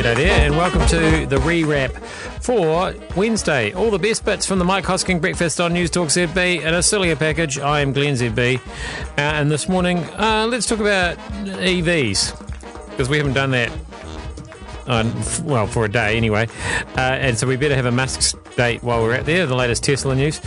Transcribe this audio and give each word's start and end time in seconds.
G'day 0.00 0.16
there, 0.16 0.46
and 0.46 0.56
welcome 0.56 0.86
to 0.86 1.26
the 1.26 1.36
rewrap 1.36 1.92
for 2.42 2.94
Wednesday. 3.16 3.74
All 3.74 3.90
the 3.90 3.98
best 3.98 4.24
bits 4.24 4.46
from 4.46 4.58
the 4.58 4.64
Mike 4.64 4.84
Hosking 4.84 5.20
breakfast 5.20 5.60
on 5.60 5.74
News 5.74 5.90
Talk 5.90 6.08
ZB 6.08 6.64
and 6.64 6.74
a 6.74 6.82
sillier 6.82 7.16
package. 7.16 7.58
I 7.58 7.80
am 7.80 7.92
Glenn 7.92 8.14
ZB, 8.14 8.56
uh, 8.56 8.60
and 9.18 9.50
this 9.50 9.68
morning 9.68 9.98
uh, 9.98 10.46
let's 10.50 10.64
talk 10.64 10.80
about 10.80 11.18
EVs 11.18 12.88
because 12.88 13.10
we 13.10 13.18
haven't 13.18 13.34
done 13.34 13.50
that. 13.50 13.70
Uh, 14.86 15.04
well, 15.44 15.66
for 15.66 15.84
a 15.84 15.88
day 15.90 16.16
anyway, 16.16 16.48
uh, 16.96 17.00
and 17.00 17.36
so 17.36 17.46
we 17.46 17.56
better 17.56 17.76
have 17.76 17.84
a 17.84 17.92
Musk 17.92 18.38
date 18.56 18.82
while 18.82 19.02
we're 19.02 19.16
out 19.16 19.26
there. 19.26 19.44
The 19.44 19.54
latest 19.54 19.84
Tesla 19.84 20.14
news. 20.14 20.40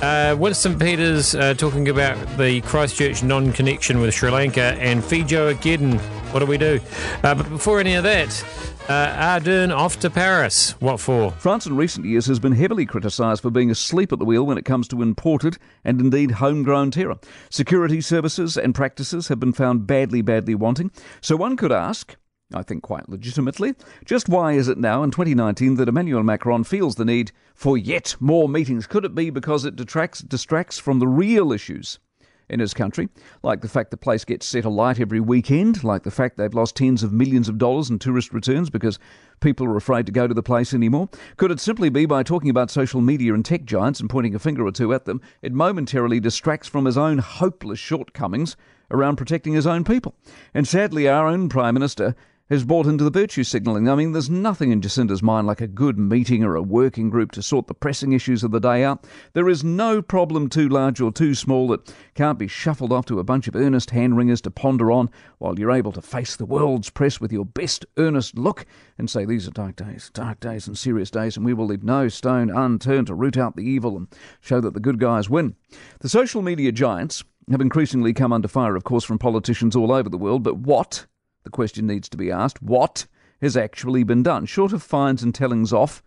Uh, 0.00 0.34
Winston 0.38 0.78
Peters 0.78 1.34
uh, 1.34 1.52
talking 1.52 1.90
about 1.90 2.16
the 2.38 2.62
Christchurch 2.62 3.22
non-connection 3.22 4.00
with 4.00 4.14
Sri 4.14 4.30
Lanka 4.30 4.78
and 4.80 5.04
Fiji 5.04 5.36
again. 5.36 6.00
What 6.34 6.40
do 6.40 6.46
we 6.46 6.58
do? 6.58 6.80
Uh, 7.22 7.36
but 7.36 7.48
before 7.48 7.78
any 7.78 7.94
of 7.94 8.02
that, 8.02 8.44
uh, 8.88 9.38
Ardern 9.38 9.72
off 9.72 10.00
to 10.00 10.10
Paris. 10.10 10.72
What 10.80 10.98
for? 10.98 11.30
France 11.30 11.64
in 11.64 11.76
recent 11.76 12.06
years 12.06 12.26
has 12.26 12.40
been 12.40 12.50
heavily 12.50 12.86
criticised 12.86 13.40
for 13.40 13.50
being 13.50 13.70
asleep 13.70 14.12
at 14.12 14.18
the 14.18 14.24
wheel 14.24 14.44
when 14.44 14.58
it 14.58 14.64
comes 14.64 14.88
to 14.88 15.00
imported 15.00 15.58
and 15.84 16.00
indeed 16.00 16.32
homegrown 16.32 16.90
terror. 16.90 17.18
Security 17.50 18.00
services 18.00 18.56
and 18.56 18.74
practices 18.74 19.28
have 19.28 19.38
been 19.38 19.52
found 19.52 19.86
badly, 19.86 20.22
badly 20.22 20.56
wanting. 20.56 20.90
So 21.20 21.36
one 21.36 21.56
could 21.56 21.70
ask, 21.70 22.16
I 22.52 22.64
think 22.64 22.82
quite 22.82 23.08
legitimately, 23.08 23.76
just 24.04 24.28
why 24.28 24.54
is 24.54 24.66
it 24.66 24.76
now 24.76 25.04
in 25.04 25.12
2019 25.12 25.76
that 25.76 25.88
Emmanuel 25.88 26.24
Macron 26.24 26.64
feels 26.64 26.96
the 26.96 27.04
need 27.04 27.30
for 27.54 27.78
yet 27.78 28.16
more 28.18 28.48
meetings? 28.48 28.88
Could 28.88 29.04
it 29.04 29.14
be 29.14 29.30
because 29.30 29.64
it 29.64 29.76
detracts, 29.76 30.18
distracts 30.18 30.80
from 30.80 30.98
the 30.98 31.06
real 31.06 31.52
issues? 31.52 32.00
In 32.48 32.60
his 32.60 32.74
country, 32.74 33.08
like 33.42 33.60
the 33.60 33.68
fact 33.68 33.90
the 33.90 33.96
place 33.96 34.24
gets 34.24 34.46
set 34.46 34.64
alight 34.64 35.00
every 35.00 35.20
weekend, 35.20 35.82
like 35.82 36.02
the 36.02 36.10
fact 36.10 36.36
they've 36.36 36.54
lost 36.54 36.76
tens 36.76 37.02
of 37.02 37.12
millions 37.12 37.48
of 37.48 37.58
dollars 37.58 37.90
in 37.90 37.98
tourist 37.98 38.32
returns 38.32 38.70
because 38.70 38.98
people 39.40 39.66
are 39.66 39.76
afraid 39.76 40.06
to 40.06 40.12
go 40.12 40.26
to 40.26 40.34
the 40.34 40.42
place 40.42 40.74
anymore? 40.74 41.08
Could 41.36 41.50
it 41.50 41.60
simply 41.60 41.88
be 41.88 42.06
by 42.06 42.22
talking 42.22 42.50
about 42.50 42.70
social 42.70 43.00
media 43.00 43.34
and 43.34 43.44
tech 43.44 43.64
giants 43.64 44.00
and 44.00 44.10
pointing 44.10 44.34
a 44.34 44.38
finger 44.38 44.66
or 44.66 44.72
two 44.72 44.92
at 44.92 45.04
them, 45.04 45.20
it 45.42 45.52
momentarily 45.52 46.20
distracts 46.20 46.68
from 46.68 46.84
his 46.84 46.98
own 46.98 47.18
hopeless 47.18 47.78
shortcomings 47.78 48.56
around 48.90 49.16
protecting 49.16 49.54
his 49.54 49.66
own 49.66 49.84
people? 49.84 50.14
And 50.52 50.68
sadly, 50.68 51.08
our 51.08 51.26
own 51.26 51.48
Prime 51.48 51.74
Minister 51.74 52.14
has 52.50 52.64
bought 52.64 52.86
into 52.86 53.04
the 53.04 53.10
virtue 53.10 53.42
signalling. 53.42 53.88
I 53.88 53.94
mean, 53.94 54.12
there's 54.12 54.28
nothing 54.28 54.70
in 54.70 54.82
Jacinda's 54.82 55.22
mind 55.22 55.46
like 55.46 55.62
a 55.62 55.66
good 55.66 55.98
meeting 55.98 56.44
or 56.44 56.56
a 56.56 56.62
working 56.62 57.08
group 57.08 57.32
to 57.32 57.42
sort 57.42 57.68
the 57.68 57.74
pressing 57.74 58.12
issues 58.12 58.44
of 58.44 58.50
the 58.50 58.60
day 58.60 58.84
out. 58.84 59.06
There 59.32 59.48
is 59.48 59.64
no 59.64 60.02
problem 60.02 60.50
too 60.50 60.68
large 60.68 61.00
or 61.00 61.10
too 61.10 61.34
small 61.34 61.68
that 61.68 61.92
can't 62.14 62.38
be 62.38 62.46
shuffled 62.46 62.92
off 62.92 63.06
to 63.06 63.18
a 63.18 63.24
bunch 63.24 63.48
of 63.48 63.56
earnest 63.56 63.90
hand 63.90 64.16
wringers 64.16 64.42
to 64.42 64.50
ponder 64.50 64.92
on 64.92 65.08
while 65.38 65.58
you're 65.58 65.70
able 65.70 65.92
to 65.92 66.02
face 66.02 66.36
the 66.36 66.44
world's 66.44 66.90
press 66.90 67.18
with 67.18 67.32
your 67.32 67.46
best 67.46 67.86
earnest 67.96 68.36
look 68.36 68.66
and 68.98 69.08
say, 69.08 69.24
These 69.24 69.48
are 69.48 69.52
dark 69.52 69.76
days, 69.76 70.10
dark 70.12 70.40
days 70.40 70.66
and 70.66 70.76
serious 70.76 71.10
days, 71.10 71.36
and 71.36 71.46
we 71.46 71.54
will 71.54 71.66
leave 71.66 71.82
no 71.82 72.08
stone 72.08 72.50
unturned 72.50 73.06
to 73.06 73.14
root 73.14 73.38
out 73.38 73.56
the 73.56 73.62
evil 73.62 73.96
and 73.96 74.08
show 74.40 74.60
that 74.60 74.74
the 74.74 74.80
good 74.80 74.98
guys 74.98 75.30
win. 75.30 75.56
The 76.00 76.08
social 76.10 76.42
media 76.42 76.72
giants 76.72 77.24
have 77.50 77.60
increasingly 77.60 78.12
come 78.12 78.32
under 78.32 78.48
fire, 78.48 78.76
of 78.76 78.84
course, 78.84 79.04
from 79.04 79.18
politicians 79.18 79.74
all 79.74 79.92
over 79.92 80.08
the 80.08 80.18
world, 80.18 80.42
but 80.42 80.58
what? 80.58 81.06
The 81.44 81.50
question 81.50 81.86
needs 81.86 82.08
to 82.08 82.16
be 82.16 82.30
asked 82.30 82.62
what 82.62 83.06
has 83.40 83.56
actually 83.56 84.02
been 84.02 84.22
done? 84.22 84.46
Short 84.46 84.72
of 84.72 84.82
fines 84.82 85.22
and 85.22 85.34
tellings 85.34 85.72
off, 85.72 86.02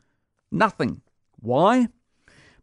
nothing. 0.52 1.02
Why? 1.39 1.88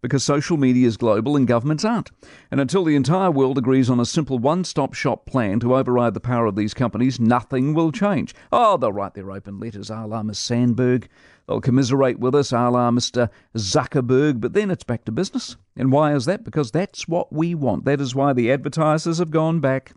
Because 0.02 0.22
social 0.22 0.58
media 0.58 0.86
is 0.86 0.98
global 0.98 1.34
and 1.34 1.46
governments 1.46 1.84
aren't. 1.84 2.10
And 2.50 2.60
until 2.60 2.84
the 2.84 2.96
entire 2.96 3.30
world 3.30 3.56
agrees 3.56 3.88
on 3.88 4.00
a 4.00 4.04
simple 4.04 4.38
one 4.38 4.64
stop 4.64 4.92
shop 4.92 5.24
plan 5.24 5.60
to 5.60 5.74
override 5.76 6.12
the 6.12 6.20
power 6.20 6.44
of 6.44 6.56
these 6.56 6.74
companies, 6.74 7.18
nothing 7.18 7.72
will 7.72 7.90
change. 7.90 8.34
Oh, 8.52 8.76
they'll 8.76 8.92
write 8.92 9.14
their 9.14 9.30
open 9.30 9.58
letters 9.58 9.88
a 9.88 10.04
la 10.04 10.22
Miss 10.22 10.38
Sandberg. 10.38 11.08
They'll 11.46 11.62
commiserate 11.62 12.18
with 12.18 12.34
us 12.34 12.52
a 12.52 12.68
la 12.68 12.90
Mr. 12.90 13.30
Zuckerberg, 13.56 14.40
but 14.40 14.52
then 14.52 14.70
it's 14.70 14.84
back 14.84 15.04
to 15.06 15.12
business. 15.12 15.56
And 15.74 15.90
why 15.90 16.14
is 16.14 16.26
that? 16.26 16.44
Because 16.44 16.70
that's 16.70 17.08
what 17.08 17.32
we 17.32 17.54
want. 17.54 17.86
That 17.86 18.00
is 18.00 18.14
why 18.14 18.34
the 18.34 18.50
advertisers 18.52 19.18
have 19.18 19.30
gone 19.30 19.60
back. 19.60 19.94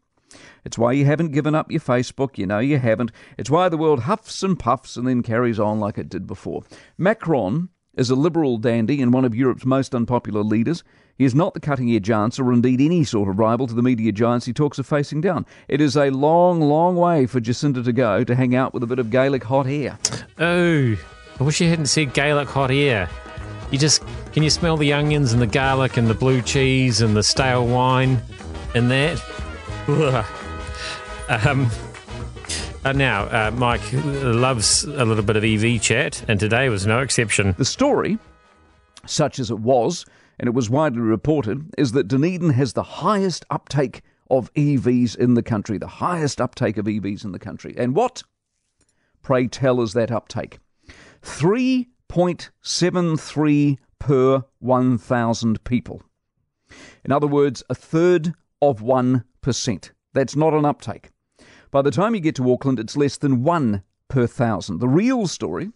It's 0.66 0.78
why 0.78 0.92
you 0.92 1.06
haven't 1.06 1.32
given 1.32 1.56
up 1.56 1.72
your 1.72 1.82
Facebook, 1.82 2.38
you 2.38 2.46
know 2.46 2.60
you 2.60 2.78
haven't. 2.78 3.12
It's 3.38 3.50
why 3.50 3.70
the 3.70 3.78
world 3.78 4.02
huffs 4.02 4.44
and 4.44 4.60
puffs 4.60 4.98
and 4.98 5.08
then 5.08 5.24
carries 5.24 5.60
on 5.60 5.80
like 5.80 5.98
it 5.98 6.10
did 6.10 6.28
before. 6.28 6.64
Macron 6.98 7.70
is 7.96 8.10
a 8.10 8.16
liberal 8.16 8.58
dandy 8.58 9.02
and 9.02 9.14
one 9.14 9.26
of 9.26 9.36
Europe's 9.36 9.66
most 9.66 9.96
unpopular 9.96 10.44
leaders. 10.44 10.84
He 11.18 11.26
is 11.26 11.34
not 11.34 11.56
the 11.56 11.60
cutting 11.60 11.92
edge 11.92 12.12
answer, 12.12 12.46
or 12.48 12.54
indeed 12.54 12.80
any 12.80 13.04
sort 13.04 13.28
of 13.28 13.40
rival 13.40 13.66
to 13.66 13.74
the 13.74 13.82
media 13.82 14.12
giants 14.12 14.46
he 14.46 14.54
talks 14.54 14.78
of 14.78 14.86
facing 14.86 15.20
down. 15.20 15.48
It 15.68 15.82
is 15.82 15.98
a 15.98 16.12
long, 16.12 16.62
long 16.62 16.96
way 16.96 17.26
for 17.26 17.42
Jacinda 17.42 17.84
to 17.84 17.92
go 17.92 18.24
to 18.24 18.36
hang 18.36 18.56
out 18.56 18.74
with 18.74 18.84
a 18.84 18.88
bit 18.88 19.00
of 19.00 19.10
Gaelic 19.10 19.44
hot 19.44 19.66
air. 19.66 19.98
Oh, 20.38 20.96
I 21.40 21.44
wish 21.44 21.60
you 21.60 21.70
hadn't 21.70 21.88
said 21.88 22.14
Gaelic 22.14 22.48
hot 22.48 22.70
air. 22.70 23.10
You 23.72 23.80
just 23.80 24.04
can 24.32 24.44
you 24.44 24.50
smell 24.52 24.78
the 24.78 24.94
onions 24.94 25.34
and 25.34 25.42
the 25.42 25.48
garlic 25.48 25.98
and 25.98 26.08
the 26.08 26.14
blue 26.14 26.42
cheese 26.42 27.02
and 27.02 27.16
the 27.16 27.24
stale 27.24 27.66
wine 27.66 28.22
and 28.76 28.92
that? 28.92 29.20
Um, 31.30 31.70
uh, 32.86 32.94
now, 32.94 33.24
uh, 33.24 33.52
Mike 33.52 33.82
loves 33.94 34.86
a 34.86 35.04
little 35.04 35.26
bit 35.26 35.36
of 35.36 35.44
EV 35.44 35.82
chat, 35.82 36.24
and 36.30 36.40
today 36.40 36.70
was 36.70 36.88
no 36.88 37.00
exception. 37.00 37.54
The 37.58 37.66
story, 37.66 38.18
such 39.06 39.38
as 39.40 39.52
it 39.52 39.60
was, 39.60 40.06
and 40.40 40.48
it 40.48 40.54
was 40.54 40.70
widely 40.70 41.02
reported, 41.02 41.70
is 41.78 41.92
that 41.92 42.08
Dunedin 42.08 42.52
has 42.52 42.72
the 42.72 42.84
highest 42.84 43.44
uptake 43.50 44.04
of 44.30 44.54
EVs 44.54 45.18
in 45.18 45.34
the 45.34 45.44
country, 45.44 45.78
the 45.78 45.88
highest 45.88 46.40
uptake 46.40 46.78
of 46.78 46.86
EVs 46.86 47.26
in 47.26 47.34
the 47.34 47.40
country. 47.40 47.76
And 47.78 47.94
what, 47.94 48.24
pray 49.22 49.48
tell, 49.48 49.82
is 49.82 49.92
that 49.94 50.12
uptake? 50.12 50.60
3.73 51.22 53.78
per 54.00 54.46
1,000 54.60 55.64
people. 55.66 56.04
In 57.04 57.12
other 57.12 57.28
words, 57.28 57.64
a 57.70 57.76
third 57.76 58.34
of 58.62 58.82
1%. 59.44 59.92
That's 60.14 60.36
not 60.36 60.54
an 60.54 60.66
uptake. 60.66 61.10
By 61.72 61.82
the 61.82 61.92
time 61.92 62.16
you 62.16 62.22
get 62.22 62.36
to 62.36 62.52
Auckland, 62.52 62.80
it's 62.80 62.98
less 62.98 63.18
than 63.18 63.44
one 63.44 63.84
per 64.08 64.26
thousand. 64.26 64.80
The 64.80 64.88
real 64.88 65.28
story, 65.28 65.72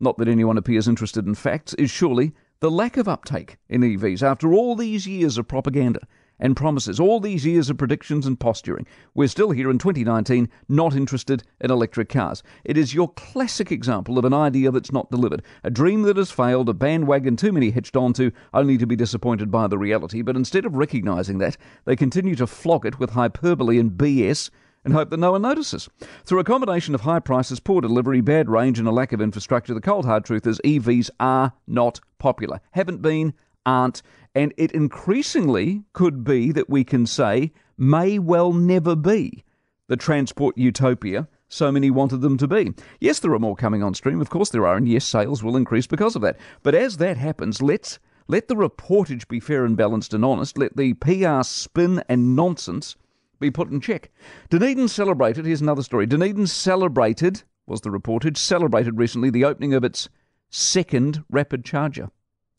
not 0.00 0.16
that 0.18 0.28
anyone 0.28 0.58
appears 0.58 0.88
interested 0.88 1.26
in 1.26 1.34
facts, 1.34 1.74
is 1.74 1.90
surely 1.90 2.32
the 2.60 2.70
lack 2.70 2.96
of 2.96 3.08
uptake 3.08 3.58
in 3.68 3.82
EVs 3.82 4.22
after 4.22 4.52
all 4.52 4.74
these 4.74 5.06
years 5.06 5.36
of 5.38 5.46
propaganda 5.46 6.00
and 6.38 6.56
promises, 6.56 6.98
all 6.98 7.20
these 7.20 7.46
years 7.46 7.70
of 7.70 7.78
predictions 7.78 8.26
and 8.26 8.38
posturing. 8.38 8.86
We're 9.14 9.28
still 9.28 9.50
here 9.50 9.70
in 9.70 9.78
2019, 9.78 10.48
not 10.68 10.94
interested 10.94 11.42
in 11.60 11.70
electric 11.70 12.08
cars. 12.08 12.42
It 12.64 12.76
is 12.76 12.94
your 12.94 13.12
classic 13.12 13.70
example 13.70 14.18
of 14.18 14.24
an 14.24 14.34
idea 14.34 14.70
that's 14.70 14.92
not 14.92 15.10
delivered, 15.10 15.42
a 15.62 15.70
dream 15.70 16.02
that 16.02 16.16
has 16.16 16.30
failed, 16.30 16.68
a 16.68 16.74
bandwagon 16.74 17.36
too 17.36 17.52
many 17.52 17.70
hitched 17.70 17.96
onto, 17.96 18.30
only 18.52 18.78
to 18.78 18.86
be 18.86 18.96
disappointed 18.96 19.50
by 19.50 19.66
the 19.66 19.78
reality. 19.78 20.22
But 20.22 20.36
instead 20.36 20.64
of 20.64 20.76
recognising 20.76 21.38
that, 21.38 21.56
they 21.84 21.96
continue 21.96 22.34
to 22.36 22.46
flog 22.46 22.86
it 22.86 22.98
with 22.98 23.10
hyperbole 23.10 23.78
and 23.78 23.92
BS 23.92 24.50
and 24.84 24.92
hope 24.92 25.10
that 25.10 25.16
no 25.16 25.32
one 25.32 25.42
notices. 25.42 25.88
Through 26.24 26.40
a 26.40 26.44
combination 26.44 26.94
of 26.94 27.02
high 27.02 27.20
prices, 27.20 27.58
poor 27.58 27.80
delivery, 27.80 28.20
bad 28.20 28.50
range, 28.50 28.78
and 28.78 28.86
a 28.86 28.92
lack 28.92 29.12
of 29.12 29.20
infrastructure, 29.20 29.72
the 29.72 29.80
cold 29.80 30.04
hard 30.04 30.24
truth 30.24 30.46
is 30.46 30.60
EVs 30.64 31.10
are 31.18 31.52
not 31.66 32.00
popular. 32.18 32.60
Haven't 32.72 33.00
been, 33.00 33.32
aren't, 33.66 34.02
and 34.34 34.52
it 34.56 34.72
increasingly 34.72 35.84
could 35.92 36.24
be 36.24 36.52
that 36.52 36.70
we 36.70 36.84
can 36.84 37.06
say 37.06 37.52
may 37.76 38.18
well 38.18 38.52
never 38.52 38.96
be 38.96 39.44
the 39.88 39.96
transport 39.96 40.56
utopia 40.56 41.28
so 41.48 41.70
many 41.70 41.90
wanted 41.90 42.20
them 42.20 42.36
to 42.38 42.48
be. 42.48 42.72
Yes, 43.00 43.20
there 43.20 43.32
are 43.32 43.38
more 43.38 43.54
coming 43.54 43.82
on 43.82 43.94
stream, 43.94 44.20
of 44.20 44.30
course 44.30 44.50
there 44.50 44.66
are, 44.66 44.76
and 44.76 44.88
yes, 44.88 45.04
sales 45.04 45.42
will 45.42 45.56
increase 45.56 45.86
because 45.86 46.16
of 46.16 46.22
that. 46.22 46.36
But 46.62 46.74
as 46.74 46.96
that 46.96 47.16
happens, 47.16 47.62
let's 47.62 47.98
let 48.26 48.48
the 48.48 48.56
reportage 48.56 49.28
be 49.28 49.40
fair 49.40 49.64
and 49.64 49.76
balanced 49.76 50.14
and 50.14 50.24
honest. 50.24 50.58
Let 50.58 50.76
the 50.76 50.94
PR 50.94 51.42
spin 51.42 52.02
and 52.08 52.34
nonsense 52.34 52.96
be 53.38 53.50
put 53.50 53.70
in 53.70 53.80
check. 53.80 54.10
Dunedin 54.50 54.88
celebrated, 54.88 55.46
here's 55.46 55.60
another 55.60 55.82
story. 55.82 56.06
Dunedin 56.06 56.46
celebrated, 56.46 57.42
was 57.66 57.82
the 57.82 57.90
reportage, 57.90 58.36
celebrated 58.36 58.98
recently 58.98 59.30
the 59.30 59.44
opening 59.44 59.74
of 59.74 59.84
its 59.84 60.08
second 60.50 61.24
rapid 61.30 61.64
charger. 61.64 62.10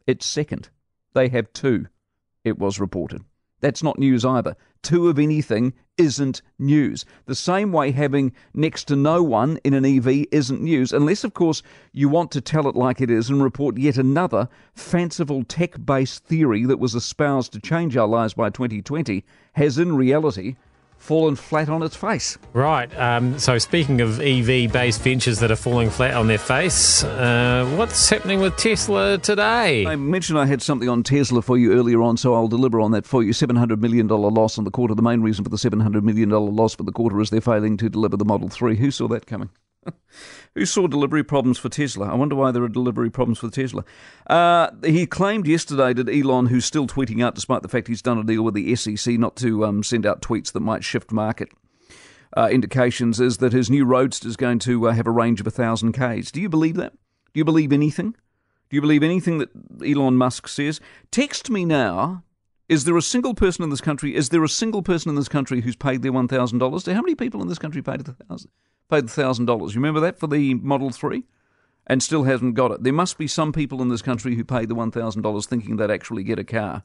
Its 0.07 0.25
second. 0.25 0.69
They 1.15 1.29
have 1.29 1.51
two, 1.53 1.88
it 2.44 2.59
was 2.59 2.79
reported. 2.79 3.23
That's 3.62 3.81
not 3.81 3.97
news 3.97 4.25
either. 4.25 4.57
Two 4.83 5.07
of 5.07 5.17
anything 5.17 5.73
isn't 5.97 6.41
news. 6.59 7.06
The 7.25 7.33
same 7.33 7.71
way 7.71 7.91
having 7.91 8.33
next 8.53 8.83
to 8.89 8.97
no 8.97 9.23
one 9.23 9.57
in 9.63 9.73
an 9.73 9.85
EV 9.85 10.25
isn't 10.31 10.62
news, 10.62 10.91
unless, 10.91 11.23
of 11.23 11.33
course, 11.33 11.63
you 11.94 12.09
want 12.09 12.31
to 12.31 12.41
tell 12.41 12.67
it 12.67 12.75
like 12.75 13.00
it 13.00 13.09
is 13.09 13.29
and 13.29 13.41
report 13.41 13.77
yet 13.77 13.97
another 13.97 14.50
fanciful 14.73 15.45
tech 15.45 15.83
based 15.85 16.25
theory 16.25 16.65
that 16.65 16.79
was 16.79 16.95
espoused 16.95 17.53
to 17.53 17.62
change 17.62 17.95
our 17.95 18.07
lives 18.07 18.33
by 18.33 18.50
2020 18.50 19.23
has 19.53 19.79
in 19.79 19.95
reality 19.95 20.57
fallen 21.05 21.35
flat 21.35 21.69
on 21.69 21.83
its 21.83 21.95
face. 21.95 22.37
Right. 22.53 22.93
Um, 22.97 23.37
so, 23.37 23.57
speaking 23.59 24.01
of 24.01 24.19
EV 24.19 24.71
based 24.71 25.01
ventures 25.01 25.39
that 25.39 25.51
are 25.51 25.55
falling 25.55 25.89
flat 25.89 26.15
on 26.15 26.27
their 26.27 26.39
face, 26.39 27.03
uh, 27.03 27.71
what's 27.77 28.09
happening 28.09 28.39
with 28.39 28.57
Tesla 28.57 29.17
today? 29.19 29.85
I 29.85 29.95
mentioned 29.95 30.39
I 30.39 30.47
had 30.47 30.61
something 30.61 30.89
on 30.89 31.03
Tesla 31.03 31.41
for 31.41 31.57
you 31.57 31.73
earlier 31.73 32.01
on, 32.01 32.17
so 32.17 32.33
I'll 32.33 32.47
deliver 32.47 32.81
on 32.81 32.91
that 32.91 33.05
for 33.05 33.23
you. 33.23 33.31
$700 33.31 33.79
million 33.79 34.07
loss 34.07 34.57
on 34.57 34.63
the 34.63 34.71
quarter. 34.71 34.95
The 34.95 35.03
main 35.03 35.21
reason 35.21 35.43
for 35.43 35.49
the 35.49 35.57
$700 35.57 36.01
million 36.01 36.29
loss 36.29 36.75
for 36.75 36.83
the 36.83 36.91
quarter 36.91 37.21
is 37.21 37.29
they're 37.29 37.41
failing 37.41 37.77
to 37.77 37.89
deliver 37.89 38.17
the 38.17 38.25
Model 38.25 38.49
3. 38.49 38.75
Who 38.77 38.89
saw 38.89 39.07
that 39.09 39.27
coming? 39.27 39.49
Who 40.55 40.65
saw 40.65 40.87
delivery 40.87 41.23
problems 41.23 41.57
for 41.57 41.69
Tesla? 41.69 42.07
I 42.07 42.15
wonder 42.15 42.35
why 42.35 42.51
there 42.51 42.63
are 42.63 42.69
delivery 42.69 43.09
problems 43.09 43.39
for 43.39 43.49
Tesla. 43.49 43.83
Uh, 44.27 44.71
he 44.83 45.05
claimed 45.05 45.47
yesterday 45.47 45.93
that 45.93 46.09
Elon, 46.09 46.47
who's 46.47 46.65
still 46.65 46.87
tweeting 46.87 47.23
out 47.23 47.35
despite 47.35 47.61
the 47.61 47.67
fact 47.67 47.87
he's 47.87 48.01
done 48.01 48.17
a 48.17 48.23
deal 48.23 48.43
with 48.43 48.53
the 48.53 48.75
SEC 48.75 49.19
not 49.19 49.35
to 49.37 49.65
um, 49.65 49.83
send 49.83 50.05
out 50.05 50.21
tweets 50.21 50.51
that 50.53 50.61
might 50.61 50.83
shift 50.83 51.11
market 51.11 51.49
uh, 52.37 52.47
indications, 52.51 53.19
is 53.19 53.37
that 53.37 53.53
his 53.53 53.69
new 53.69 53.85
Roadster 53.85 54.27
is 54.27 54.37
going 54.37 54.59
to 54.59 54.87
uh, 54.87 54.93
have 54.93 55.07
a 55.07 55.11
range 55.11 55.39
of 55.39 55.45
1,000 55.45 55.91
Ks. 55.91 56.31
Do 56.31 56.41
you 56.41 56.49
believe 56.49 56.75
that? 56.75 56.93
Do 57.33 57.39
you 57.39 57.45
believe 57.45 57.73
anything? 57.73 58.15
Do 58.69 58.75
you 58.75 58.81
believe 58.81 59.03
anything 59.03 59.38
that 59.39 59.49
Elon 59.85 60.15
Musk 60.15 60.47
says? 60.47 60.79
Text 61.11 61.49
me 61.49 61.65
now. 61.65 62.23
Is 62.67 62.83
there 62.85 62.97
a 62.97 63.01
single 63.01 63.35
person 63.35 63.63
in 63.63 63.69
this 63.69 63.81
country? 63.81 64.15
Is 64.15 64.29
there 64.29 64.44
a 64.44 64.50
single 64.50 64.81
person 64.81 65.09
in 65.09 65.15
this 65.15 65.29
country 65.29 65.62
who's 65.62 65.75
paid 65.75 66.01
their 66.01 66.12
one 66.12 66.27
thousand 66.27 66.59
dollars? 66.59 66.85
How 66.85 66.94
many 66.94 67.13
people 67.13 67.41
in 67.41 67.47
this 67.47 67.59
country 67.59 67.81
paid 67.81 68.01
the 68.01 68.13
thousand? 68.13 68.50
Paid 68.89 69.06
the 69.06 69.12
thousand 69.12 69.45
dollars. 69.45 69.75
You 69.75 69.81
remember 69.81 70.00
that 70.00 70.19
for 70.19 70.27
the 70.27 70.56
Model 70.56 70.89
Three, 70.89 71.25
and 71.85 72.01
still 72.01 72.23
hasn't 72.23 72.56
got 72.56 72.71
it. 72.71 72.83
There 72.83 72.94
must 72.94 73.19
be 73.19 73.27
some 73.27 73.51
people 73.53 73.81
in 73.83 73.89
this 73.89 74.01
country 74.01 74.35
who 74.35 74.44
paid 74.44 74.69
the 74.69 74.75
one 74.75 74.89
thousand 74.89 75.21
dollars 75.21 75.45
thinking 75.45 75.75
they'd 75.75 75.91
actually 75.91 76.23
get 76.23 76.39
a 76.39 76.44
car. 76.44 76.83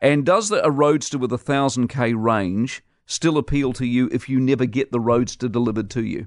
And 0.00 0.26
does 0.26 0.48
the, 0.48 0.64
a 0.64 0.70
roadster 0.70 1.18
with 1.18 1.32
a 1.32 1.38
thousand 1.38 1.86
k 1.86 2.12
range 2.12 2.82
still 3.06 3.38
appeal 3.38 3.72
to 3.74 3.86
you 3.86 4.08
if 4.10 4.28
you 4.28 4.40
never 4.40 4.66
get 4.66 4.90
the 4.90 5.00
roadster 5.00 5.48
delivered 5.48 5.88
to 5.90 6.04
you? 6.04 6.26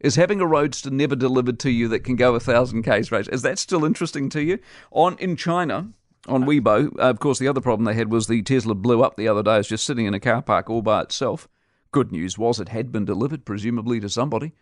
Is 0.00 0.16
having 0.16 0.40
a 0.40 0.46
roadster 0.46 0.90
never 0.90 1.16
delivered 1.16 1.58
to 1.60 1.70
you 1.70 1.88
that 1.88 2.00
can 2.00 2.16
go 2.16 2.34
a 2.34 2.40
thousand 2.40 2.82
k's 2.82 3.12
range? 3.12 3.28
Is 3.28 3.42
that 3.42 3.58
still 3.58 3.84
interesting 3.84 4.30
to 4.30 4.42
you? 4.42 4.58
On 4.90 5.18
in 5.18 5.36
China, 5.36 5.90
on 6.26 6.44
Weibo, 6.44 6.86
uh, 6.98 7.02
of 7.02 7.18
course, 7.18 7.38
the 7.38 7.48
other 7.48 7.60
problem 7.60 7.84
they 7.84 7.94
had 7.94 8.10
was 8.10 8.26
the 8.26 8.42
Tesla 8.42 8.74
blew 8.74 9.02
up 9.02 9.16
the 9.16 9.28
other 9.28 9.42
day. 9.42 9.54
It 9.54 9.58
was 9.58 9.68
just 9.68 9.86
sitting 9.86 10.06
in 10.06 10.14
a 10.14 10.20
car 10.20 10.42
park 10.42 10.68
all 10.68 10.82
by 10.82 11.02
itself. 11.02 11.48
Good 11.92 12.12
news 12.12 12.36
was 12.36 12.60
it 12.60 12.68
had 12.68 12.92
been 12.92 13.04
delivered, 13.04 13.44
presumably 13.44 14.00
to 14.00 14.08
somebody. 14.08 14.52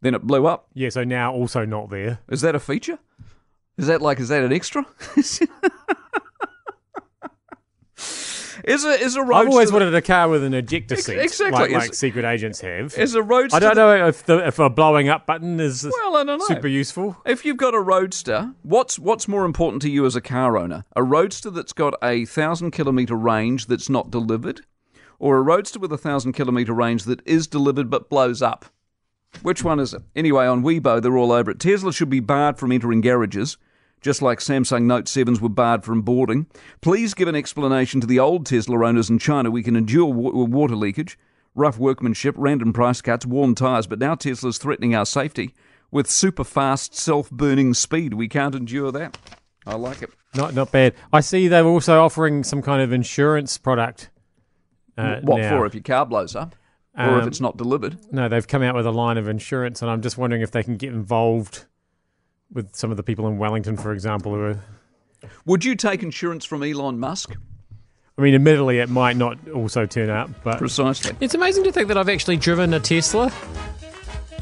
Then 0.00 0.14
it 0.14 0.22
blew 0.22 0.46
up. 0.46 0.68
Yeah, 0.72 0.88
so 0.88 1.04
now 1.04 1.32
also 1.32 1.64
not 1.64 1.90
there. 1.90 2.20
Is 2.28 2.40
that 2.40 2.54
a 2.54 2.60
feature? 2.60 2.98
Is 3.76 3.86
that 3.86 4.02
like 4.02 4.20
is 4.20 4.28
that 4.28 4.42
an 4.42 4.52
extra? 4.52 4.86
Is 8.64 8.84
a 8.84 8.90
is 8.90 9.16
a 9.16 9.22
roadster? 9.22 9.34
I've 9.34 9.48
always 9.48 9.72
wanted 9.72 9.94
a 9.94 10.02
car 10.02 10.28
with 10.28 10.42
an 10.44 10.54
ejector 10.54 10.96
seat, 10.96 11.18
exactly. 11.18 11.58
like, 11.60 11.70
Is- 11.70 11.76
like 11.76 11.94
secret 11.94 12.24
agents 12.24 12.60
have. 12.60 12.94
Is 12.98 13.14
a 13.14 13.22
roadster? 13.22 13.56
I 13.56 13.60
don't 13.60 13.76
know 13.76 14.06
if 14.08 14.24
the 14.24 14.46
if 14.46 14.58
a 14.58 14.68
blowing 14.70 15.08
up 15.08 15.26
button 15.26 15.60
is 15.60 15.84
Well, 15.84 16.16
I 16.16 16.24
don't 16.24 16.38
know. 16.38 16.44
super 16.46 16.68
useful. 16.68 17.16
If 17.24 17.44
you've 17.44 17.56
got 17.56 17.74
a 17.74 17.80
roadster, 17.80 18.52
what's 18.62 18.98
what's 18.98 19.26
more 19.28 19.44
important 19.44 19.82
to 19.82 19.90
you 19.90 20.04
as 20.06 20.16
a 20.16 20.20
car 20.20 20.56
owner? 20.58 20.84
A 20.96 21.02
roadster 21.02 21.50
that's 21.50 21.72
got 21.72 21.94
a 22.02 22.24
thousand 22.26 22.70
kilometre 22.72 23.16
range 23.16 23.66
that's 23.66 23.88
not 23.88 24.10
delivered, 24.10 24.62
or 25.18 25.38
a 25.38 25.42
roadster 25.42 25.78
with 25.78 25.92
a 25.92 25.98
thousand 25.98 26.32
kilometre 26.32 26.72
range 26.74 27.04
that 27.04 27.20
is 27.26 27.46
delivered 27.46 27.90
but 27.90 28.08
blows 28.10 28.42
up? 28.42 28.66
Which 29.42 29.62
one 29.62 29.78
is 29.78 29.94
it? 29.94 30.02
Anyway, 30.16 30.44
on 30.46 30.62
Weibo, 30.64 31.00
they're 31.00 31.16
all 31.16 31.30
over 31.30 31.52
it. 31.52 31.60
Tesla 31.60 31.92
should 31.92 32.10
be 32.10 32.18
barred 32.20 32.58
from 32.58 32.72
entering 32.72 33.00
garages, 33.00 33.56
just 34.00 34.22
like 34.22 34.38
Samsung 34.38 34.84
Note 34.84 35.04
7s 35.06 35.40
were 35.40 35.48
barred 35.48 35.84
from 35.84 36.02
boarding. 36.02 36.46
Please 36.80 37.14
give 37.14 37.28
an 37.28 37.34
explanation 37.34 38.00
to 38.00 38.06
the 38.06 38.18
old 38.18 38.46
Tesla 38.46 38.86
owners 38.86 39.10
in 39.10 39.18
China. 39.18 39.50
We 39.50 39.62
can 39.62 39.76
endure 39.76 40.12
wa- 40.12 40.30
water 40.44 40.76
leakage, 40.76 41.18
rough 41.54 41.78
workmanship, 41.78 42.34
random 42.38 42.72
price 42.72 43.00
cuts, 43.00 43.26
worn 43.26 43.54
tyres, 43.54 43.86
but 43.86 43.98
now 43.98 44.14
Tesla's 44.14 44.58
threatening 44.58 44.94
our 44.94 45.06
safety 45.06 45.54
with 45.90 46.08
super 46.10 46.44
fast 46.44 46.94
self 46.94 47.30
burning 47.30 47.74
speed. 47.74 48.14
We 48.14 48.28
can't 48.28 48.54
endure 48.54 48.92
that. 48.92 49.18
I 49.66 49.74
like 49.74 50.02
it. 50.02 50.10
Not 50.34 50.54
not 50.54 50.70
bad. 50.72 50.94
I 51.12 51.20
see 51.20 51.48
they're 51.48 51.66
also 51.66 52.00
offering 52.02 52.44
some 52.44 52.62
kind 52.62 52.80
of 52.80 52.92
insurance 52.92 53.58
product. 53.58 54.08
Uh, 54.96 55.20
what 55.22 55.38
now. 55.40 55.50
for 55.50 55.66
if 55.66 55.74
your 55.74 55.82
car 55.82 56.06
blows 56.06 56.34
up? 56.36 56.54
Or 56.98 57.16
if 57.18 57.22
Um, 57.22 57.28
it's 57.28 57.40
not 57.40 57.56
delivered? 57.56 57.96
No, 58.12 58.28
they've 58.28 58.46
come 58.46 58.62
out 58.62 58.74
with 58.74 58.86
a 58.86 58.90
line 58.90 59.16
of 59.16 59.28
insurance, 59.28 59.80
and 59.82 59.90
I'm 59.90 60.02
just 60.02 60.18
wondering 60.18 60.42
if 60.42 60.50
they 60.50 60.62
can 60.62 60.76
get 60.76 60.92
involved 60.92 61.66
with 62.52 62.74
some 62.74 62.90
of 62.90 62.96
the 62.96 63.02
people 63.02 63.26
in 63.28 63.38
Wellington, 63.38 63.76
for 63.76 63.92
example, 63.92 64.34
who 64.34 64.40
are. 64.42 64.60
Would 65.44 65.64
you 65.64 65.74
take 65.76 66.02
insurance 66.02 66.44
from 66.44 66.62
Elon 66.62 66.98
Musk? 66.98 67.34
I 68.18 68.22
mean, 68.22 68.34
admittedly, 68.34 68.78
it 68.80 68.88
might 68.88 69.16
not 69.16 69.38
also 69.50 69.86
turn 69.86 70.10
out, 70.10 70.30
but 70.44 70.58
Precisely. 70.58 71.16
It's 71.20 71.34
amazing 71.34 71.64
to 71.64 71.72
think 71.72 71.88
that 71.88 71.96
I've 71.96 72.08
actually 72.08 72.36
driven 72.36 72.74
a 72.74 72.80
Tesla. 72.80 73.32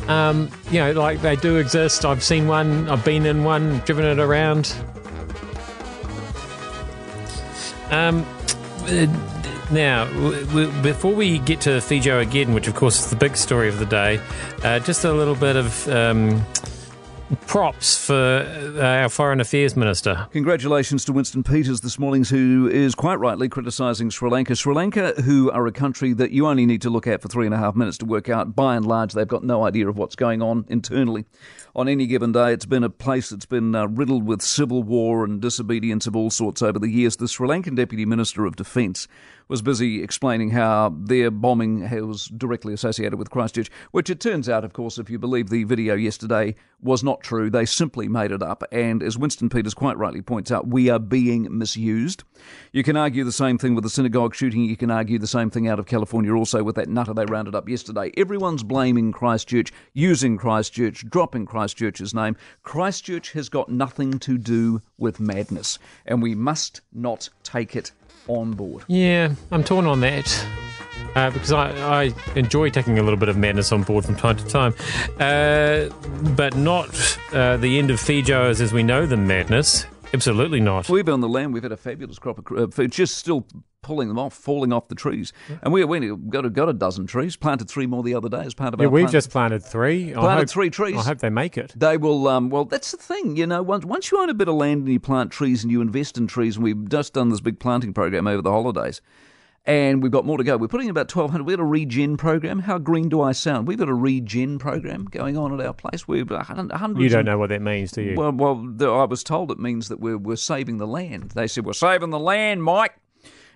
Um, 0.09 0.51
you 0.71 0.81
know, 0.81 0.93
like 0.93 1.21
they 1.21 1.37
do 1.37 1.57
exist. 1.57 2.05
I've 2.05 2.25
seen 2.25 2.49
one. 2.49 2.89
I've 2.89 3.05
been 3.05 3.27
in 3.27 3.45
one, 3.45 3.79
driven 3.81 4.05
it 4.05 4.19
around. 4.19 4.75
Um, 7.91 8.27
uh, 8.85 9.07
now, 9.71 10.07
w- 10.07 10.45
w- 10.47 10.83
before 10.83 11.15
we 11.15 11.39
get 11.41 11.61
to 11.63 11.71
Feijoageddon, 11.71 12.55
which 12.55 12.69
of 12.69 12.75
course 12.75 12.99
is 13.01 13.11
the 13.11 13.17
big 13.17 13.37
story 13.37 13.69
of 13.69 13.79
the 13.79 13.87
day, 13.87 14.21
uh, 14.65 14.79
just 14.81 15.05
a 15.05 15.13
little 15.13 15.35
bit 15.35 15.57
of 15.57 15.89
um, 15.89 16.45
props 17.47 17.97
for 17.97 18.15
uh, 18.77 18.81
our 18.81 19.09
foreign 19.09 19.41
affairs 19.41 19.77
minister. 19.77 20.27
Congratulations 20.33 21.05
to 21.05 21.13
Winston 21.13 21.43
Peters 21.43 21.81
this 21.81 21.99
morning, 21.99 22.25
who 22.25 22.69
is 22.69 22.95
quite 22.95 23.17
rightly 23.17 23.49
criticising 23.49 24.11
Sri 24.11 24.31
Lanka. 24.31 24.57
Sri 24.57 24.75
Lanka, 24.75 25.13
who 25.23 25.51
are 25.51 25.67
a 25.67 25.73
country 25.73 26.13
that 26.15 26.31
you 26.31 26.47
only 26.47 26.67
need 26.67 26.83
to 26.83 26.91
look 26.91 27.07
at 27.07 27.21
for 27.21 27.29
three 27.29 27.47
and 27.47 27.55
a 27.55 27.59
half 27.59 27.77
minutes 27.77 27.99
to 27.99 28.07
work 28.07 28.29
out, 28.29 28.55
by 28.57 28.77
and 28.77 28.87
large, 28.87 29.13
they've 29.13 29.29
got 29.29 29.45
no 29.45 29.65
idea 29.65 29.89
of 29.89 29.99
what's 29.99 30.17
going 30.17 30.43
on 30.43 30.65
internally. 30.69 31.27
On 31.77 31.89
any 31.89 32.07
given 32.07 32.33
day, 32.33 32.53
it's 32.53 32.67
been 32.67 32.83
a 32.83 32.91
place 32.91 33.29
that's 33.29 33.47
been 33.47 33.75
uh, 33.75 33.87
riddled 33.87 34.27
with 34.27 34.43
civil 34.43 34.83
war 34.83 35.25
and 35.25 35.41
disobedience 35.41 36.07
of 36.07 36.17
all 36.17 36.31
sorts 36.31 36.63
over 36.63 36.79
the 36.79 36.89
years. 36.89 37.17
The 37.17 37.29
Sri 37.29 37.47
Lankan 37.47 37.77
Deputy 37.77 38.05
Minister 38.05 38.47
of 38.47 38.57
Defence 38.57 39.07
was 39.49 39.63
busy 39.63 40.03
explaining 40.03 40.51
how 40.51 40.95
their 40.97 41.31
bombing 41.31 41.89
was 42.07 42.27
directly 42.27 42.75
associated 42.75 43.19
with 43.19 43.31
Christchurch, 43.31 43.71
which 43.91 44.11
it 44.11 44.21
turns 44.21 44.49
out, 44.49 44.65
of 44.65 44.73
course, 44.73 44.99
if 44.99 45.11
you 45.11 45.19
believe 45.19 45.49
the 45.49 45.65
video 45.65 45.95
yesterday, 45.95 46.55
was 46.81 47.03
not 47.03 47.23
true. 47.23 47.51
They 47.51 47.65
simply 47.65 48.09
made 48.09 48.31
it 48.31 48.43
up. 48.43 48.63
And 48.71 49.03
as 49.03 49.19
Winston 49.19 49.49
Peters 49.49 49.75
quite 49.75 49.97
rightly 49.97 50.23
points 50.23 50.53
out, 50.53 50.69
we 50.69 50.89
are 50.91 50.99
being 50.99 51.49
misused. 51.57 52.23
You 52.73 52.83
can 52.83 52.97
argue 52.97 53.25
the 53.25 53.33
same 53.33 53.59
thing 53.59 53.75
with 53.75 53.85
the 53.85 53.91
synagogue 53.91 54.35
shooting. 54.35 54.65
You 54.65 54.77
can 54.77 54.91
argue 54.91 55.19
the 55.19 55.27
same 55.27 55.51
thing 55.51 55.67
out 55.67 55.79
of 55.79 55.87
California 55.87 56.33
also 56.33 56.63
with 56.63 56.77
that 56.77 56.89
nutter 56.89 57.15
they 57.15 57.25
rounded 57.25 57.55
up 57.55 57.69
yesterday. 57.69 58.13
Everyone's 58.17 58.63
blaming 58.63 59.13
Christchurch, 59.13 59.73
using 59.93 60.37
Christchurch, 60.37 61.09
dropping 61.09 61.47
Christchurch's 61.47 62.15
name. 62.15 62.37
Christchurch 62.63 63.33
has 63.33 63.49
got 63.49 63.69
nothing 63.69 64.19
to 64.21 64.39
do 64.39 64.83
with 64.99 65.21
madness, 65.21 65.79
and 66.07 66.23
we 66.23 66.35
must 66.35 66.81
not 66.93 67.29
take 67.43 67.75
it 67.75 67.93
on 68.27 68.53
board. 68.53 68.85
Yeah, 68.89 69.35
I'm 69.51 69.65
torn 69.65 69.87
on 69.87 70.01
that. 70.01 70.47
Uh, 71.15 71.31
because 71.31 71.53
I, 71.53 71.71
I 72.03 72.15
enjoy 72.37 72.71
taking 72.71 72.99
a 72.99 73.03
little 73.03 73.19
bit 73.19 73.29
of 73.29 73.37
madness 73.37 73.73
on 73.73 73.83
board 73.83 74.05
from 74.05 74.15
time 74.15 74.37
to 74.37 74.45
time, 74.47 74.75
uh, 75.19 75.89
but 76.37 76.55
not 76.55 77.19
uh, 77.33 77.57
the 77.57 77.79
end 77.79 77.91
of 77.91 77.99
Feijoas 77.99 78.61
as 78.61 78.73
we 78.73 78.83
know 78.83 79.07
them 79.07 79.27
madness. 79.27 79.87
Absolutely 80.15 80.61
not. 80.61 80.89
We've 80.89 81.05
been 81.05 81.15
on 81.15 81.21
the 81.21 81.29
land. 81.29 81.53
We've 81.55 81.63
had 81.63 81.73
a 81.73 81.77
fabulous 81.77 82.19
crop 82.19 82.39
of 82.39 82.45
cr- 82.45 82.59
uh, 82.59 82.67
food, 82.69 82.93
just 82.93 83.17
still 83.17 83.47
pulling 83.83 84.09
them 84.09 84.19
off, 84.19 84.35
falling 84.35 84.73
off 84.73 84.89
the 84.89 84.95
trees. 84.95 85.33
And 85.63 85.73
we 85.73 85.85
we 85.85 86.15
got 86.29 86.45
a, 86.45 86.51
got 86.51 86.69
a 86.69 86.73
dozen 86.73 87.07
trees. 87.07 87.37
Planted 87.37 87.69
three 87.69 87.87
more 87.87 88.03
the 88.03 88.15
other 88.15 88.29
day 88.29 88.43
as 88.43 88.55
part 88.55 88.75
of 88.75 88.81
our. 88.81 88.85
Yeah, 88.85 88.89
our. 88.89 88.93
we've 88.93 89.03
plant- 89.05 89.13
just 89.13 89.31
planted 89.31 89.65
three. 89.65 90.11
I 90.11 90.15
planted 90.15 90.41
hope, 90.43 90.51
three 90.51 90.71
trees. 90.71 90.97
I 90.97 91.03
hope 91.03 91.19
they 91.19 91.31
make 91.31 91.57
it. 91.57 91.73
They 91.77 91.97
will. 91.97 92.29
Um, 92.29 92.51
well, 92.51 92.65
that's 92.65 92.93
the 92.93 92.97
thing. 92.99 93.37
You 93.37 93.47
know, 93.47 93.63
once 93.63 93.85
once 93.85 94.11
you 94.11 94.21
own 94.21 94.31
a 94.31 94.35
bit 94.35 94.49
of 94.49 94.55
land 94.55 94.83
and 94.83 94.93
you 94.93 95.01
plant 95.01 95.31
trees 95.31 95.63
and 95.63 95.71
you 95.71 95.81
invest 95.81 96.19
in 96.19 96.27
trees, 96.27 96.57
and 96.57 96.65
we've 96.65 96.89
just 96.89 97.15
done 97.15 97.29
this 97.29 97.41
big 97.41 97.59
planting 97.59 97.95
program 97.95 98.27
over 98.27 98.43
the 98.43 98.51
holidays, 98.51 99.01
and 99.65 100.03
we've 100.03 100.13
got 100.13 100.27
more 100.27 100.39
to 100.39 100.45
go. 100.45 100.57
We're 100.57 100.69
putting 100.69 100.89
in 100.89 100.91
about 100.91 101.09
twelve 101.09 101.31
hundred. 101.31 101.45
We've 101.45 101.57
got 101.57 101.63
a 101.63 101.67
regen 101.67 102.17
program. 102.17 102.59
How 102.61 102.79
green 102.79 103.09
do 103.09 103.21
I 103.23 103.33
sound? 103.33 103.69
We've 103.69 103.79
got 103.79 103.89
a 103.89 103.95
regen 103.95 104.59
program 104.59 105.05
going 105.05 105.37
on 105.37 105.59
at 105.59 105.65
our 105.65 105.73
place. 105.75 106.09
We've 106.09 106.29
hundreds. 106.29 107.01
You 107.03 107.09
don't 107.09 107.25
know 107.25 107.39
what 107.39 107.51
that 107.51 107.63
means, 107.63 107.93
do 107.93 108.03
you? 108.03 108.17
Well, 108.17 108.33
well, 108.33 108.99
I 109.01 109.05
was 109.05 109.23
told 109.23 109.51
it 109.53 109.59
means 109.59 109.89
that 109.89 110.01
we're 110.01 110.19
we're 110.19 110.37
saving 110.37 110.79
the 110.79 110.87
land. 110.87 111.31
They 111.31 111.47
said 111.47 111.65
we're 111.65 111.73
saving 111.75 112.11
the 112.11 112.19
land, 112.19 112.63
Mike. 112.65 112.95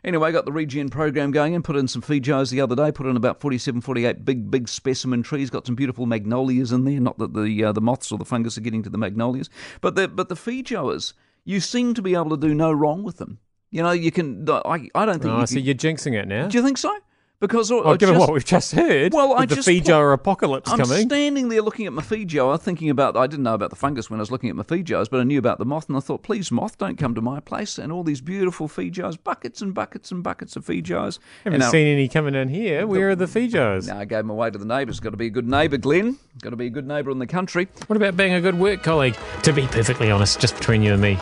Anyway, 0.04 0.32
got 0.32 0.44
the 0.44 0.52
regen 0.52 0.88
program 0.88 1.30
going 1.30 1.54
and 1.54 1.62
put 1.62 1.76
in 1.76 1.86
some 1.86 2.02
Feijoas 2.02 2.50
the 2.50 2.60
other 2.60 2.74
day, 2.74 2.90
put 2.90 3.06
in 3.06 3.16
about 3.16 3.40
47, 3.40 3.80
48 3.80 4.24
big, 4.24 4.50
big 4.50 4.68
specimen 4.68 5.22
trees, 5.22 5.48
got 5.48 5.64
some 5.64 5.76
beautiful 5.76 6.06
magnolias 6.06 6.72
in 6.72 6.84
there. 6.84 6.98
Not 6.98 7.18
that 7.18 7.34
the 7.34 7.64
uh, 7.64 7.72
the 7.72 7.80
moths 7.80 8.10
or 8.10 8.18
the 8.18 8.24
fungus 8.24 8.58
are 8.58 8.62
getting 8.62 8.82
to 8.82 8.90
the 8.90 8.98
magnolias, 8.98 9.48
but 9.80 9.94
the, 9.94 10.08
but 10.08 10.28
the 10.28 10.34
Feijoas, 10.34 11.12
you 11.44 11.60
seem 11.60 11.94
to 11.94 12.02
be 12.02 12.14
able 12.14 12.30
to 12.30 12.36
do 12.36 12.54
no 12.54 12.72
wrong 12.72 13.04
with 13.04 13.18
them. 13.18 13.38
You 13.70 13.82
know, 13.82 13.92
you 13.92 14.10
can, 14.10 14.48
I, 14.50 14.88
I 14.94 15.06
don't 15.06 15.22
think 15.22 15.34
oh, 15.34 15.40
you 15.40 15.46
so 15.46 15.54
can, 15.54 15.64
you're 15.64 15.74
jinxing 15.74 16.14
it 16.14 16.28
now. 16.28 16.48
Do 16.48 16.58
you 16.58 16.64
think 16.64 16.78
so? 16.78 16.94
Because 17.42 17.72
Oh, 17.72 17.96
given 17.96 18.14
just- 18.14 18.20
what 18.20 18.32
we've 18.32 18.44
just 18.44 18.70
heard, 18.72 19.12
Well, 19.12 19.32
I 19.34 19.40
with 19.40 19.48
the 19.48 19.56
just 19.56 19.68
Feijoa 19.68 20.14
apocalypse 20.14 20.70
coming. 20.70 20.92
I'm 20.92 21.02
standing 21.08 21.48
there 21.48 21.60
looking 21.60 21.86
at 21.86 21.92
my 21.92 22.00
Feijoa, 22.00 22.60
thinking 22.60 22.88
about, 22.88 23.16
I 23.16 23.26
didn't 23.26 23.42
know 23.42 23.54
about 23.54 23.70
the 23.70 23.76
fungus 23.76 24.08
when 24.08 24.20
I 24.20 24.22
was 24.22 24.30
looking 24.30 24.48
at 24.48 24.54
my 24.54 24.62
Feijoas, 24.62 25.10
but 25.10 25.18
I 25.18 25.24
knew 25.24 25.40
about 25.40 25.58
the 25.58 25.64
moth, 25.64 25.88
and 25.88 25.96
I 25.96 26.00
thought, 26.00 26.22
please, 26.22 26.52
moth, 26.52 26.78
don't 26.78 26.96
come 26.96 27.16
to 27.16 27.20
my 27.20 27.40
place. 27.40 27.78
And 27.78 27.90
all 27.92 28.04
these 28.04 28.20
beautiful 28.20 28.68
Feijoas, 28.68 29.18
buckets 29.24 29.60
and 29.60 29.74
buckets 29.74 30.12
and 30.12 30.22
buckets 30.22 30.54
of 30.54 30.64
Feijoas. 30.64 31.18
haven't 31.42 31.54
and 31.54 31.64
I- 31.64 31.70
seen 31.72 31.88
any 31.88 32.06
coming 32.06 32.36
in 32.36 32.48
here. 32.48 32.86
Where 32.86 33.10
are 33.10 33.16
the 33.16 33.26
Feijoas? 33.26 33.88
No, 33.88 33.96
I 33.98 34.04
gave 34.04 34.18
them 34.18 34.30
away 34.30 34.50
to 34.52 34.58
the 34.58 34.64
neighbours. 34.64 35.00
Got 35.00 35.10
to 35.10 35.16
be 35.16 35.26
a 35.26 35.30
good 35.30 35.48
neighbour, 35.48 35.78
Glenn. 35.78 36.18
Got 36.42 36.50
to 36.50 36.56
be 36.56 36.66
a 36.66 36.70
good 36.70 36.86
neighbour 36.86 37.10
in 37.10 37.18
the 37.18 37.26
country. 37.26 37.66
What 37.88 37.96
about 37.96 38.16
being 38.16 38.34
a 38.34 38.40
good 38.40 38.56
work 38.56 38.84
colleague? 38.84 39.16
To 39.42 39.52
be 39.52 39.66
perfectly 39.66 40.12
honest, 40.12 40.38
just 40.40 40.54
between 40.56 40.82
you 40.82 40.92
and 40.92 41.02
me, 41.02 41.18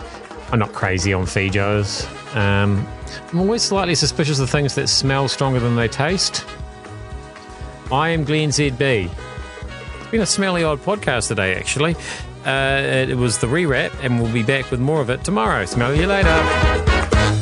I'm 0.52 0.58
not 0.58 0.74
crazy 0.74 1.14
on 1.14 1.24
Feijoas. 1.24 2.06
Um, 2.36 2.86
I'm 3.32 3.40
always 3.40 3.62
slightly 3.62 3.94
suspicious 3.94 4.38
of 4.40 4.50
things 4.50 4.74
that 4.74 4.88
smell 4.88 5.28
stronger 5.28 5.60
than 5.60 5.76
they 5.76 5.88
taste. 5.88 6.44
I 7.92 8.10
am 8.10 8.24
Glenn 8.24 8.50
ZB. 8.50 9.10
It's 10.00 10.10
been 10.10 10.20
a 10.20 10.26
smelly 10.26 10.64
odd 10.64 10.80
podcast 10.80 11.28
today, 11.28 11.54
actually. 11.54 11.96
Uh, 12.44 13.06
it 13.08 13.16
was 13.16 13.38
the 13.38 13.46
rewrap, 13.46 13.92
and 14.02 14.20
we'll 14.20 14.32
be 14.32 14.42
back 14.42 14.70
with 14.70 14.80
more 14.80 15.00
of 15.00 15.10
it 15.10 15.24
tomorrow. 15.24 15.64
Smell 15.66 15.94
you 15.94 16.06
later. 16.06 17.38